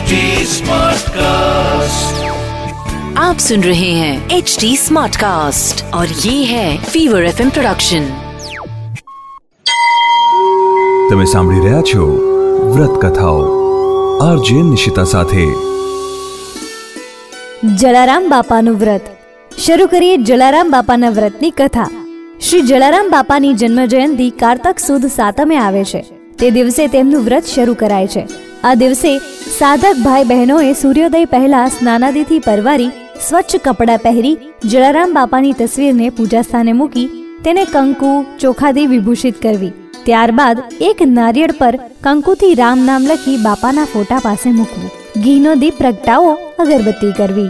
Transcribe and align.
HD 0.00 0.18
Smartcast. 0.50 2.20
आप 3.18 3.38
सुन 3.38 3.62
रहे 3.62 3.88
हैं 3.92 4.12
एच 4.30 4.56
डी 4.60 4.70
स्मार्ट 4.76 5.16
कास्ट 5.16 5.82
और 5.94 6.12
ये 6.20 6.34
है 6.44 6.68
फीवर 6.84 7.24
एफ 7.24 7.40
प्रोडक्शन 7.48 8.06
તમે 11.10 11.26
સાંભળી 11.26 11.64
રહ્યા 11.64 11.82
છો 11.82 12.06
વ્રત 12.70 12.94
કથાઓ 13.02 13.42
આરજે 14.22 14.62
નિશિતા 14.68 15.04
સાથે 15.06 15.44
જલારામ 17.74 18.30
બાપાનું 18.30 18.80
વ્રત 18.80 19.12
શરૂ 19.50 19.90
કરીએ 19.90 20.16
જલારામ 20.24 20.74
બાપાના 20.76 21.12
વ્રતની 21.12 21.52
કથા 21.56 21.90
શ્રી 22.40 22.64
જલારામ 22.64 23.12
બાપાની 23.12 23.54
જન્મ 23.56 23.84
જયંતિ 23.90 24.32
કારતક 24.40 24.82
સુદ 24.86 25.06
સાતમે 25.12 25.60
આવે 25.60 25.86
છે 25.86 26.04
તે 26.38 26.52
દિવસે 26.52 26.84
તેમનું 26.90 27.24
વ્રત 27.24 27.54
શરૂ 27.54 27.78
કરાય 27.78 28.12
છે 28.16 28.26
આ 28.69 28.73
દિવસે 28.81 29.11
સાધક 29.59 30.01
ભાઈ 30.05 30.27
બહેનોએ 30.31 30.73
સૂર્યોદય 30.81 31.29
પહેલા 31.33 31.67
સ્નાનાદિથી 31.75 32.41
પરવારી 32.47 32.91
સ્વચ્છ 33.27 33.55
કપડાં 33.65 34.03
પહેરી 34.03 34.33
જલારામ 34.71 35.15
બાપાની 35.17 35.53
તસવીરને 35.59 36.09
પૂજા 36.09 36.41
સ્થાને 36.41 36.73
મૂકી 36.79 37.07
તેને 37.45 37.63
કંકુ 37.65 38.11
ચોખાથી 38.39 38.85
વિભૂષિત 38.85 39.39
કરવી. 39.41 39.71
ત્યારબાદ 40.05 40.61
એક 40.89 41.01
નારિયેળ 41.17 41.51
પર 41.51 41.75
કંકુથી 42.03 42.53
રામ 42.53 42.83
નામ 42.89 43.07
લખી 43.11 43.37
બાપાના 43.37 43.85
ફોટા 43.85 44.19
પાસે 44.19 44.49
મૂકવું. 44.49 44.91
ઘીનો 45.23 45.55
દીપ 45.55 45.77
પ્રગટાવો, 45.77 46.33
અગરબત્તી 46.59 47.13
કરવી. 47.13 47.49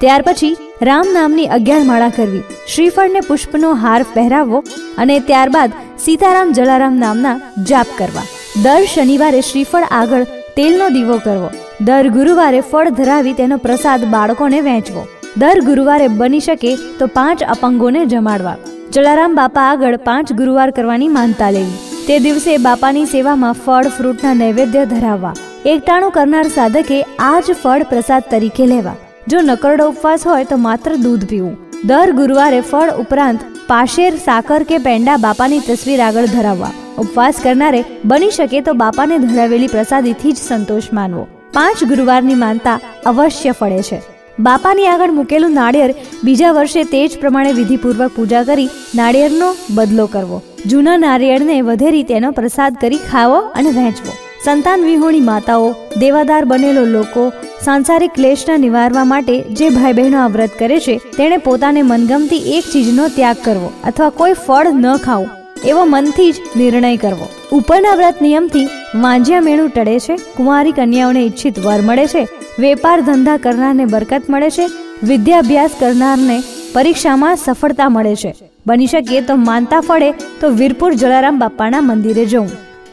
ત્યાર 0.00 0.22
પછી 0.22 0.56
રામ 0.82 1.12
નામની 1.12 1.46
અગિયાર 1.58 1.84
માળા 1.90 2.16
કરવી. 2.18 2.42
શ્રીફળને 2.74 3.20
પુષ્પનો 3.20 3.70
હાર 3.84 4.00
પહેરાવવો 4.16 4.64
અને 4.98 5.16
ત્યારબાદ 5.20 5.78
સીતારામ 6.06 6.52
જલારામ 6.52 6.98
નામના 7.04 7.36
જાપ 7.70 7.94
કરવા. 7.98 8.26
દર 8.64 8.84
શનિવારે 8.94 9.40
શ્રીફળ 9.40 9.88
આગળ 10.00 10.26
તેલનો 10.58 10.88
દીવો 10.88 11.16
કરવો. 11.18 11.48
દર 11.84 12.08
ગુરુવારે 12.08 12.60
ફળ 12.60 12.88
ધરાવી 12.90 13.32
તેનો 13.32 13.56
પ્રસાદ 13.56 14.04
બાળકોને 14.04 14.60
વહેંચવો. 14.60 15.02
દર 15.38 15.60
ગુરુવારે 15.60 16.08
બની 16.08 16.40
શકે 16.40 16.72
તો 16.98 17.06
પાંચ 17.06 17.42
અપંગોને 17.42 18.06
જમાડવા. 18.06 18.56
જલારામ 18.92 19.34
બાપા 19.34 19.62
આગળ 19.62 19.96
પાંચ 19.96 20.32
ગુરુવાર 20.32 20.70
કરવાની 20.70 21.08
માનતા 21.08 21.50
લેવી. 21.50 21.78
તે 22.06 22.18
દિવસે 22.18 22.56
બાપાની 22.56 23.04
સેવામાં 23.04 23.52
ફળ, 23.52 23.88
ફ્રૂટના 23.88 24.34
નૈવેદ્ય 24.34 24.84
ધરાવવા. 24.84 25.32
એકટાણું 25.66 26.10
કરનાર 26.10 26.48
સાધકે 26.48 26.98
આ 27.18 27.40
જ 27.40 27.52
ફળ 27.52 27.82
પ્રસાદ 27.82 28.22
તરીકે 28.30 28.66
લેવા. 28.66 28.96
જો 29.28 29.40
નકરડો 29.40 29.88
ઉપવાસ 29.88 30.26
હોય 30.26 30.44
તો 30.44 30.56
માત્ર 30.56 30.96
દૂધ 30.96 31.24
પીવું. 31.26 31.56
દર 31.86 32.10
ગુરુવારે 32.12 32.60
ફળ 32.60 32.90
ઉપરાંત 32.90 33.40
પાશેર, 33.66 34.12
સાકર 34.16 34.62
કે 34.62 34.78
પેંડા 34.78 35.16
બાપાની 35.16 35.58
તસવીર 35.58 36.00
આગળ 36.00 36.24
ધરાવવા. 36.24 36.72
ઉપવાસ 36.98 37.40
કરનારે 37.42 37.84
બની 38.04 38.30
શકે 38.30 38.60
તો 38.60 38.74
બાપાને 38.74 39.18
ધરાવેલી 39.18 39.66
પ્રસાદીથી 39.66 40.32
જ 40.32 40.36
સંતોષ 40.36 40.92
માનવો. 40.92 41.26
પાંચ 41.52 41.84
ગુરુવારની 41.84 42.34
માનતા 42.34 42.80
અવશ્ય 43.06 43.52
ફળે 43.52 43.82
છે. 43.82 44.00
બાપાની 44.40 44.86
આગળ 44.86 45.10
મૂકેલું 45.10 45.54
નાળિયેર 45.54 45.94
બીજા 46.24 46.52
વર્ષે 46.52 46.84
તે 46.84 47.08
જ 47.08 47.18
પ્રમાણે 47.20 47.52
વિધિપૂર્વક 47.52 48.10
પૂજા 48.16 48.42
કરી 48.42 48.68
નાળિયેરનો 48.94 49.54
બદલો 49.70 50.06
કરવો. 50.06 50.42
જૂના 50.66 50.96
નાળિયેરને 50.96 51.60
વધેરી 51.60 52.02
તેનો 52.02 52.30
પ્રસાદ 52.30 52.74
કરી 52.80 52.96
ખાવો 52.96 53.38
અને 53.38 53.70
વહેંચવો. 53.70 54.12
સંતાન 54.44 54.84
વિહોણી 54.84 55.20
માતાઓ, 55.20 55.74
દેવાદાર 55.98 56.44
બનેલો 56.44 56.84
લોકો, 56.84 57.32
સાંસારિક 57.64 58.12
ક્લેશને 58.14 58.56
નિવારવા 58.56 59.04
માટે 59.04 59.42
જે 59.42 59.68
ભાઈ 59.68 59.92
બહેનો 59.92 60.18
આ 60.18 60.26
વ્રત 60.26 60.50
કરે 60.58 60.80
છે, 60.80 61.00
તેણે 61.16 61.36
પોતાને 61.36 61.82
મનગમતી 61.82 62.36
એક 62.36 62.64
ચીજનો 62.64 63.08
ત્યાગ 63.08 63.36
કરવો 63.44 63.72
અથવા 63.84 64.10
કોઈ 64.10 64.32
ફળ 64.32 64.66
ન 64.72 64.96
ખાવું. 64.96 65.37
એવો 65.64 65.84
મનથી 65.84 66.32
જ 66.32 66.36
નિર્ણય 66.56 66.96
કરવો. 66.96 67.28
ઉપરના 67.52 67.94
વ્રત 67.94 68.22
નિયમથી 68.22 68.68
વાંજ્યા 68.94 69.40
મેળું 69.40 69.70
ટળે 69.70 69.98
છે, 69.98 70.16
કુંવારી 70.36 70.72
કન્યાઓને 70.72 71.24
ઈચ્છિત 71.24 71.58
વર 71.58 71.80
મળે 71.80 72.06
છે, 72.06 72.28
વેપાર 72.58 73.00
ધંધા 73.00 73.36
કરનારને 73.36 73.84
બરકત 73.84 74.22
મળે 74.30 74.50
છે, 74.50 74.66
વિદ્યાભ્યાસ 75.02 75.70
કરનારને 75.78 76.42
પરીક્ષામાં 76.72 77.36
સફળતા 77.36 77.88
મળે 77.88 78.16
છે. 78.16 78.34
બની 78.66 78.86
શકે 78.86 79.20
તો 79.20 79.36
માનતા 79.36 79.80
ફળે 79.80 80.12
તો 80.12 80.48
વીરપુર 80.48 80.94
જલારામ 80.94 81.38
બાપાના 81.38 81.80
મંદિરે 81.80 82.24
જવું. 82.24 82.50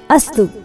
અસ્તુ. 0.09 0.64